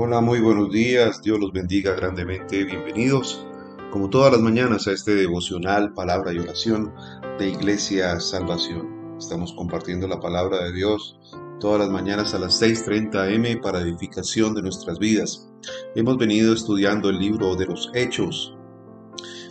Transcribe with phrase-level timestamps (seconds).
[0.00, 3.44] Hola, muy buenos días, Dios los bendiga grandemente, bienvenidos
[3.90, 6.94] como todas las mañanas a este devocional, palabra y oración
[7.36, 9.16] de Iglesia Salvación.
[9.18, 11.18] Estamos compartiendo la palabra de Dios
[11.58, 15.50] todas las mañanas a las 6.30 am para edificación de nuestras vidas.
[15.96, 18.56] Hemos venido estudiando el libro de los Hechos.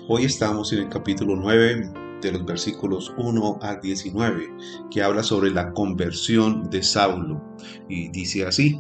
[0.08, 1.92] Hoy estamos en el capítulo 9
[2.22, 4.50] de los versículos 1 a 19,
[4.92, 7.44] que habla sobre la conversión de Saulo.
[7.90, 8.80] Y dice así,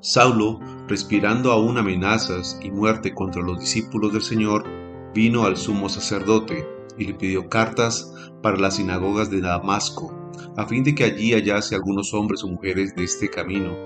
[0.00, 4.64] Saulo, respirando aún amenazas y muerte contra los discípulos del Señor,
[5.12, 6.64] vino al sumo sacerdote
[6.96, 10.14] y le pidió cartas para las sinagogas de Damasco,
[10.56, 13.76] a fin de que allí hallase algunos hombres o mujeres de este camino.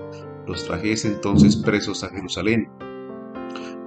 [0.45, 2.69] Los trajese entonces presos a Jerusalén.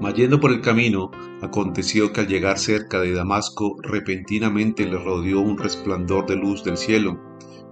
[0.01, 5.59] Mayendo por el camino, aconteció que al llegar cerca de Damasco, repentinamente le rodeó un
[5.59, 7.21] resplandor de luz del cielo,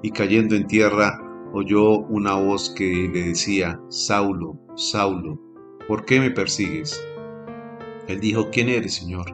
[0.01, 1.24] y cayendo en tierra,
[1.55, 5.41] oyó una voz que le decía, Saulo, Saulo,
[5.87, 7.01] ¿por qué me persigues?
[8.09, 9.27] Él dijo, ¿quién eres, Señor?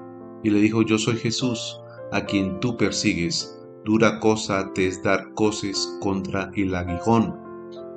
[0.42, 1.80] Y le dijo, yo soy Jesús,
[2.12, 3.58] a quien tú persigues.
[3.86, 7.34] Dura cosa te es dar coces contra el aguijón.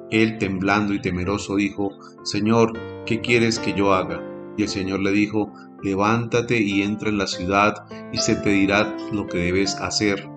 [0.10, 1.90] Él, temblando y temeroso, dijo,
[2.24, 2.74] Señor,
[3.06, 4.24] ¿qué quieres que yo haga?
[4.58, 5.52] Y el Señor le dijo,
[5.82, 7.74] levántate y entra en la ciudad
[8.14, 10.30] y se te dirá lo que debes hacer.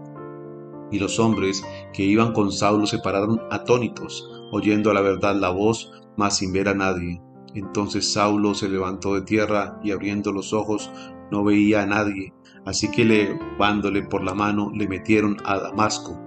[0.91, 1.65] Y los hombres
[1.97, 6.53] que iban con Saulo se pararon atónitos, oyendo a la verdad la voz, mas sin
[6.53, 7.23] ver a nadie.
[7.55, 10.91] Entonces Saulo se levantó de tierra y abriendo los ojos
[11.33, 12.35] no veía a nadie,
[12.67, 16.21] así que levándole por la mano le metieron a Damasco,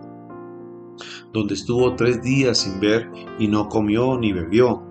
[1.31, 4.83] donde estuvo tres días sin ver y no comió ni bebió.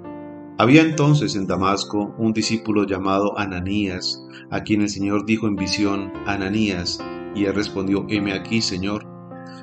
[0.59, 6.13] Había entonces en Damasco un discípulo llamado Ananías, a quien el Señor dijo en visión,
[6.25, 9.18] Ananías, y él respondió, heme aquí, Señor.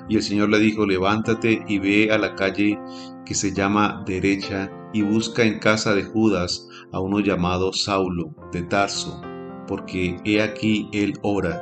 [0.08, 2.80] Y el Señor le dijo, levántate y ve a la calle
[3.26, 8.64] que se llama derecha y busca en casa de Judas a uno llamado Saulo de
[8.64, 9.22] Tarso,
[9.68, 11.62] porque he aquí él ora.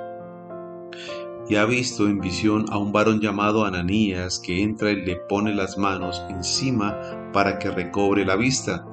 [1.49, 5.53] Y ha visto en visión a un varón llamado Ananías que entra y le pone
[5.53, 6.97] las manos encima
[7.33, 8.85] para que recobre la vista.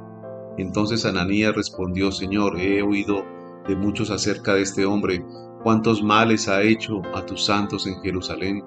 [0.58, 3.24] Entonces Ananías respondió, Señor, he oído
[3.66, 5.24] de muchos acerca de este hombre,
[5.62, 8.62] cuántos males ha hecho a tus santos en Jerusalén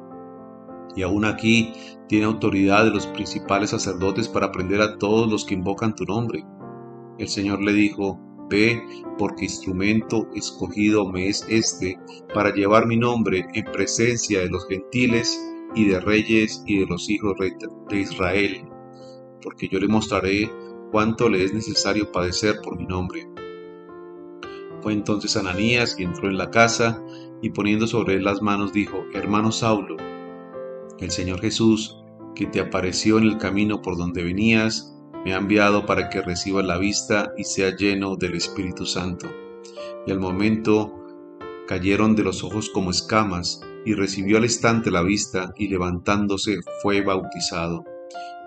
[0.95, 1.73] y aún aquí
[2.07, 6.45] tiene autoridad de los principales sacerdotes para prender a todos los que invocan tu nombre.
[7.17, 8.83] El Señor le dijo, Ve,
[9.17, 11.97] porque instrumento escogido me es este
[12.33, 15.39] para llevar mi nombre en presencia de los gentiles
[15.75, 17.35] y de reyes y de los hijos
[17.89, 18.65] de Israel,
[19.41, 20.51] porque yo le mostraré
[20.91, 23.27] cuánto le es necesario padecer por mi nombre.
[24.81, 27.01] Fue entonces Ananías que entró en la casa
[27.41, 29.97] y poniendo sobre él las manos dijo, Hermano Saulo,
[30.99, 32.03] el Señor Jesús,
[32.35, 34.93] que te apareció en el camino por donde venías,
[35.25, 39.27] me ha enviado para que reciba la vista y sea lleno del Espíritu Santo.
[40.05, 40.93] Y al momento
[41.67, 47.01] cayeron de los ojos como escamas, y recibió al instante la vista, y levantándose fue
[47.01, 47.83] bautizado.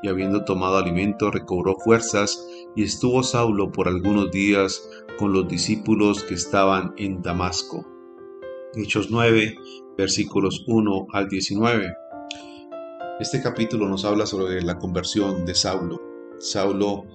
[0.03, 6.23] Y habiendo tomado alimento, recobró fuerzas, y estuvo Saulo por algunos días con los discípulos
[6.25, 7.87] que estaban en Damasco.
[8.75, 9.57] Hechos 9,
[9.97, 12.06] versículos 1 al 19.
[13.19, 16.03] Este capítulo nos habla sobre la conversión de Saulo.
[16.39, 17.07] Saulo,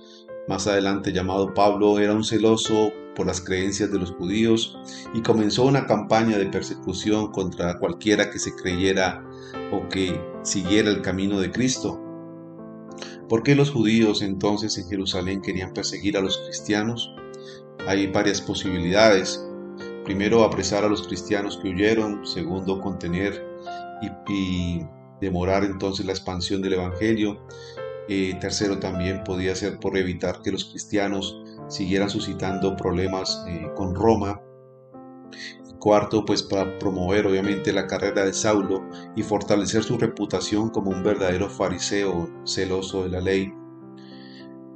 [0.48, 4.76] más adelante llamado Pablo, era un celoso por las creencias de los judíos
[5.14, 9.24] y comenzó una campaña de persecución contra cualquiera que se creyera
[9.72, 12.02] o que siguiera el camino de Cristo.
[13.30, 17.14] ¿Por qué los judíos entonces en Jerusalén querían perseguir a los cristianos?
[17.88, 19.48] Hay varias posibilidades.
[20.04, 22.26] Primero, apresar a los cristianos que huyeron.
[22.26, 23.46] Segundo, contener
[24.28, 24.82] y,
[25.22, 27.40] demorar entonces la expansión del Evangelio.
[28.10, 33.96] Eh, tercero, también podía ser por evitar que los cristianos siguieran suscitando problemas eh, con
[33.96, 34.42] Roma.
[35.80, 38.84] Cuarto, pues para promover obviamente la carrera de Saulo
[39.16, 43.54] y fortalecer su reputación como un verdadero fariseo celoso de la ley.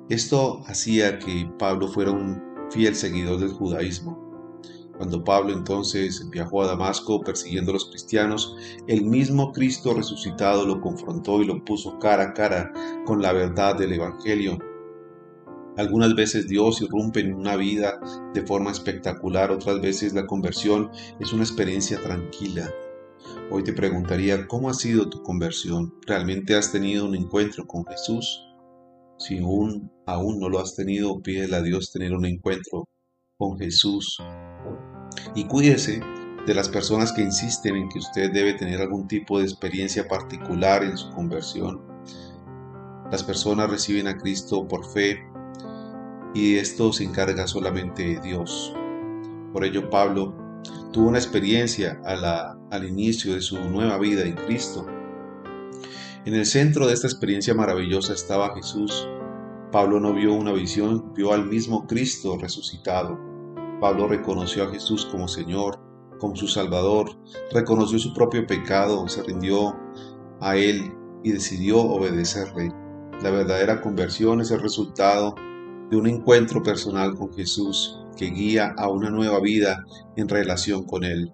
[0.10, 4.25] Esto hacía que Pablo fuera un fiel seguidor del judaísmo.
[4.98, 8.56] Cuando Pablo entonces viajó a Damasco persiguiendo a los cristianos,
[8.88, 12.72] el mismo Cristo resucitado lo confrontó y lo puso cara a cara
[13.06, 14.58] con la verdad del Evangelio.
[15.78, 18.00] Algunas veces Dios irrumpe en una vida
[18.34, 20.90] de forma espectacular, otras veces la conversión
[21.20, 22.72] es una experiencia tranquila.
[23.52, 25.94] Hoy te preguntaría, ¿cómo ha sido tu conversión?
[26.08, 28.46] ¿Realmente has tenido un encuentro con Jesús?
[29.18, 32.88] Si aún, aún no lo has tenido, pídele a Dios tener un encuentro
[33.38, 34.18] con Jesús.
[35.36, 36.02] Y cuídese
[36.48, 40.82] de las personas que insisten en que usted debe tener algún tipo de experiencia particular
[40.84, 41.82] en su conversión.
[43.12, 45.28] Las personas reciben a Cristo por fe,
[46.34, 48.74] y esto se encarga solamente Dios.
[49.52, 50.62] Por ello Pablo
[50.92, 54.86] tuvo una experiencia al inicio de su nueva vida en Cristo.
[56.26, 59.08] En el centro de esta experiencia maravillosa estaba Jesús.
[59.72, 63.35] Pablo no vio una visión, vio al mismo Cristo resucitado.
[63.80, 65.80] Pablo reconoció a Jesús como Señor,
[66.20, 67.10] como su Salvador,
[67.52, 69.76] reconoció su propio pecado, se rindió
[70.40, 70.94] a Él
[71.24, 72.72] y decidió obedecerle.
[73.22, 75.36] La verdadera conversión es el resultado
[75.90, 79.84] de un encuentro personal con Jesús que guía a una nueva vida
[80.16, 81.32] en relación con Él.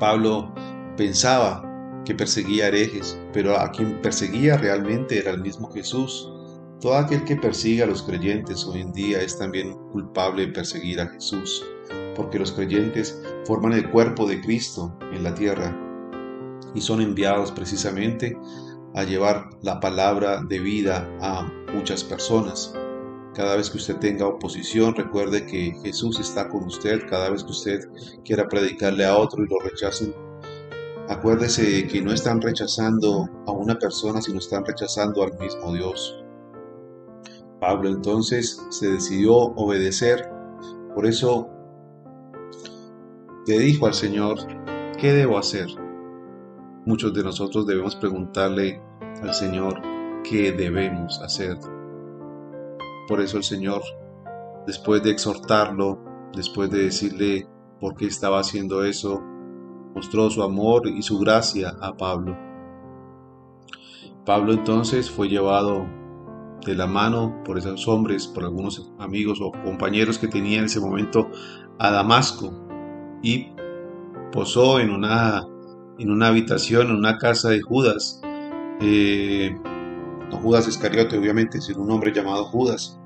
[0.00, 0.52] Pablo
[0.96, 1.70] pensaba
[2.04, 6.30] que perseguía herejes, pero a quien perseguía realmente era el mismo Jesús.
[6.80, 11.00] Todo aquel que persigue a los creyentes hoy en día es también culpable de perseguir
[11.00, 11.64] a Jesús,
[12.14, 15.74] porque los creyentes forman el cuerpo de Cristo en la tierra
[16.74, 18.36] y son enviados precisamente
[18.94, 22.74] a llevar la palabra de vida a muchas personas.
[23.34, 27.00] Cada vez que usted tenga oposición, recuerde que Jesús está con usted.
[27.08, 27.80] Cada vez que usted
[28.24, 30.14] quiera predicarle a otro y lo rechacen,
[31.08, 36.23] acuérdese que no están rechazando a una persona, sino están rechazando al mismo Dios.
[37.66, 40.30] Pablo entonces se decidió obedecer.
[40.94, 41.48] Por eso
[43.46, 44.36] le dijo al Señor,
[44.98, 45.68] ¿qué debo hacer?
[46.84, 48.82] Muchos de nosotros debemos preguntarle
[49.22, 49.80] al Señor,
[50.24, 51.56] ¿qué debemos hacer?
[53.08, 53.80] Por eso el Señor,
[54.66, 55.98] después de exhortarlo,
[56.34, 57.48] después de decirle
[57.80, 59.22] por qué estaba haciendo eso,
[59.94, 62.36] mostró su amor y su gracia a Pablo.
[64.26, 66.03] Pablo entonces fue llevado
[66.64, 70.80] de la mano por esos hombres, por algunos amigos o compañeros que tenía en ese
[70.80, 71.30] momento
[71.78, 72.52] a Damasco
[73.22, 73.48] y
[74.32, 75.46] posó en una,
[75.98, 78.20] en una habitación, en una casa de Judas.
[78.80, 79.56] Eh,
[80.42, 82.98] Judas Iscariote, obviamente, sino un hombre llamado Judas.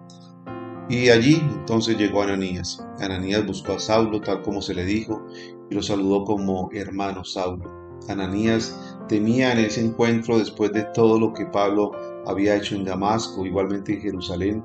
[0.88, 2.84] Y allí entonces llegó Ananías.
[2.99, 5.26] Ananías buscó a Saulo tal como se le dijo
[5.70, 7.70] y lo saludó como hermano Saulo.
[8.08, 11.93] Ananías temía en ese encuentro después de todo lo que Pablo
[12.29, 14.65] había hecho en Damasco, igualmente en Jerusalén,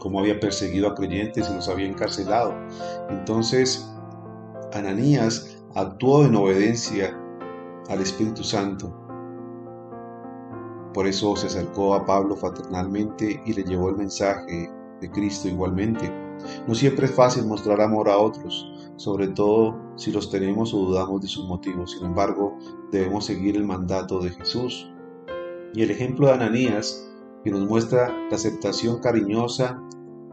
[0.00, 2.54] como había perseguido a creyentes y los había encarcelado.
[3.08, 3.90] Entonces,
[4.74, 7.18] Ananías actuó en obediencia
[7.88, 9.02] al Espíritu Santo
[10.94, 14.70] por eso se acercó a Pablo fraternalmente y le llevó el mensaje
[15.00, 16.12] de Cristo igualmente.
[16.66, 21.22] No siempre es fácil mostrar amor a otros, sobre todo si los tenemos o dudamos
[21.22, 21.92] de sus motivos.
[21.92, 22.58] Sin embargo,
[22.90, 24.91] debemos seguir el mandato de Jesús.
[25.74, 27.08] Y el ejemplo de Ananías,
[27.44, 29.82] que nos muestra la aceptación cariñosa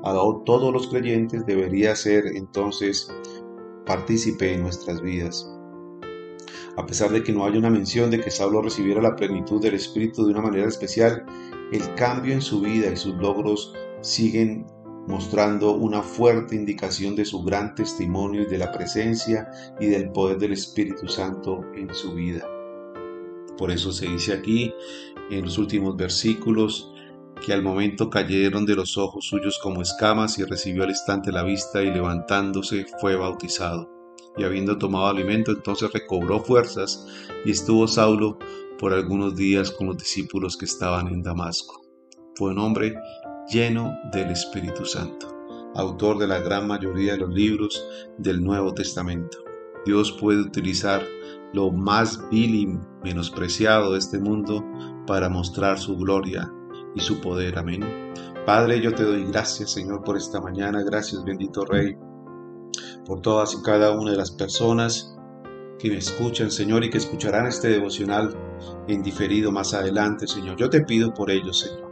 [0.03, 0.13] a
[0.45, 3.11] todos los creyentes, debería ser entonces
[3.85, 5.49] partícipe en nuestras vidas
[6.79, 9.73] a pesar de que no haya una mención de que Saulo recibiera la plenitud del
[9.75, 11.25] Espíritu de una manera especial,
[11.73, 14.65] el cambio en su vida y sus logros siguen
[15.05, 19.49] mostrando una fuerte indicación de su gran testimonio y de la presencia
[19.79, 22.47] y del poder del Espíritu Santo en su vida.
[23.59, 24.73] Por eso se dice aquí
[25.29, 26.93] en los últimos versículos
[27.45, 31.43] que al momento cayeron de los ojos suyos como escamas y recibió al instante la
[31.43, 33.99] vista y levantándose fue bautizado
[34.37, 37.05] y habiendo tomado alimento, entonces recobró fuerzas
[37.43, 38.39] y estuvo Saulo
[38.77, 41.81] por algunos días con los discípulos que estaban en Damasco.
[42.35, 42.95] Fue un hombre
[43.51, 45.27] lleno del Espíritu Santo,
[45.75, 47.85] autor de la gran mayoría de los libros
[48.17, 49.39] del Nuevo Testamento.
[49.85, 51.05] Dios puede utilizar
[51.53, 54.63] lo más vil y menospreciado de este mundo
[55.07, 56.51] para mostrar su gloria
[56.95, 57.57] y su poder.
[57.57, 57.83] Amén.
[58.45, 60.83] Padre, yo te doy gracias, Señor, por esta mañana.
[60.83, 61.95] Gracias, bendito Rey
[63.09, 65.15] por todas y cada una de las personas
[65.79, 68.35] que me escuchan, Señor, y que escucharán este devocional
[68.87, 70.57] en diferido más adelante, Señor.
[70.57, 71.91] Yo te pido por ellos, Señor.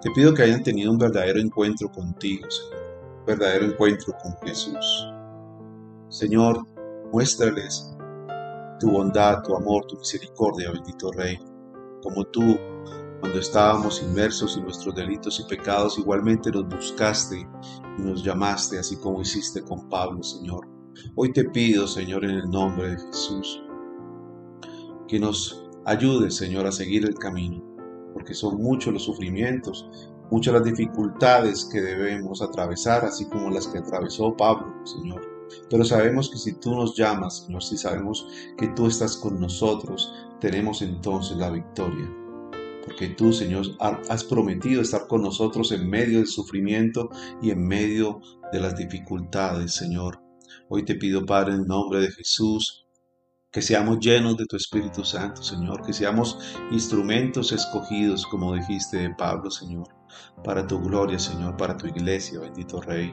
[0.00, 2.84] Te pido que hayan tenido un verdadero encuentro contigo, Señor.
[3.18, 5.08] Un verdadero encuentro con Jesús.
[6.08, 6.64] Señor,
[7.12, 7.92] muéstrales
[8.82, 11.38] tu bondad, tu amor, tu misericordia, bendito Rey.
[12.02, 12.58] Como tú
[13.20, 18.96] cuando estábamos inmersos en nuestros delitos y pecados, igualmente nos buscaste y nos llamaste, así
[18.96, 20.66] como hiciste con Pablo, Señor.
[21.14, 23.62] Hoy te pido, Señor, en el nombre de Jesús,
[25.06, 27.62] que nos ayudes, Señor, a seguir el camino,
[28.12, 29.88] porque son muchos los sufrimientos,
[30.32, 35.31] muchas las dificultades que debemos atravesar, así como las que atravesó Pablo, Señor.
[35.70, 38.26] Pero sabemos que si tú nos llamas, Señor, si sabemos
[38.58, 42.10] que tú estás con nosotros, tenemos entonces la victoria
[42.84, 48.20] porque tú, Señor, has prometido estar con nosotros en medio del sufrimiento y en medio
[48.52, 50.20] de las dificultades, Señor.
[50.68, 52.81] Hoy te pido, Padre, en nombre de Jesús,
[53.52, 55.82] Que seamos llenos de tu Espíritu Santo, Señor.
[55.82, 56.38] Que seamos
[56.70, 59.88] instrumentos escogidos, como dijiste de Pablo, Señor.
[60.42, 63.12] Para tu gloria, Señor, para tu iglesia, bendito Rey.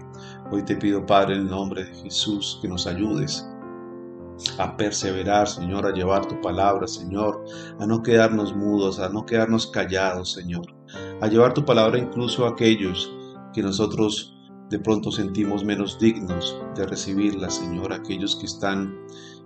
[0.50, 3.46] Hoy te pido, Padre, en el nombre de Jesús, que nos ayudes
[4.58, 7.44] a perseverar, Señor, a llevar tu palabra, Señor,
[7.80, 10.66] a no quedarnos mudos, a no quedarnos callados, Señor,
[11.22, 13.14] a llevar tu palabra incluso a aquellos
[13.54, 14.36] que nosotros
[14.70, 18.96] de pronto sentimos menos dignos de recibirla, Señor, aquellos que están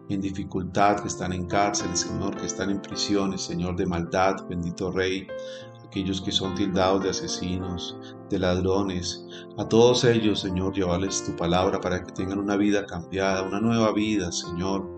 [0.10, 4.92] en dificultad, que están en cárceles, Señor, que están en prisiones, Señor, de maldad, bendito
[4.92, 5.28] Rey,
[5.86, 7.98] aquellos que son tildados de asesinos,
[8.30, 9.26] de ladrones,
[9.58, 13.94] a todos ellos, Señor, llevarles tu palabra para que tengan una vida cambiada, una nueva
[13.94, 14.90] vida, Señor.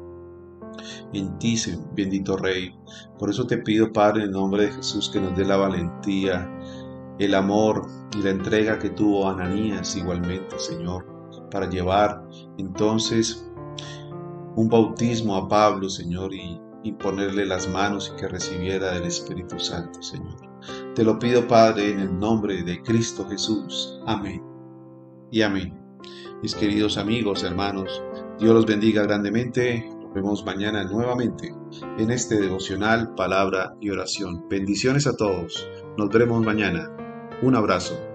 [1.14, 1.56] En ti,
[1.94, 2.74] bendito Rey.
[3.18, 6.50] Por eso te pido, Padre, en el nombre de Jesús, que nos dé la valentía,
[7.20, 11.06] el amor y la entrega que tuvo Ananías igualmente, Señor,
[11.50, 12.26] para llevar
[12.58, 13.50] entonces
[14.56, 20.02] un bautismo a Pablo, Señor, y imponerle las manos y que recibiera del Espíritu Santo,
[20.02, 20.36] Señor.
[20.94, 24.00] Te lo pido, Padre, en el nombre de Cristo Jesús.
[24.06, 24.42] Amén.
[25.32, 25.78] Y amén.
[26.42, 28.02] Mis queridos amigos, hermanos,
[28.40, 29.90] Dios los bendiga grandemente.
[30.02, 31.54] Nos vemos mañana nuevamente
[31.98, 34.48] en este devocional, palabra y oración.
[34.50, 35.68] Bendiciones a todos.
[35.98, 36.90] Nos veremos mañana.
[37.42, 38.15] Un abrazo.